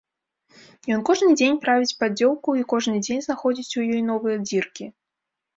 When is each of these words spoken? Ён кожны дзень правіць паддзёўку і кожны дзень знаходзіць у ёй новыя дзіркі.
Ён 0.95 1.03
кожны 1.09 1.29
дзень 1.39 1.59
правіць 1.65 1.97
паддзёўку 1.99 2.57
і 2.63 2.65
кожны 2.73 2.95
дзень 3.09 3.21
знаходзіць 3.27 3.75
у 3.83 3.87
ёй 3.93 4.01
новыя 4.11 4.37
дзіркі. 4.49 4.85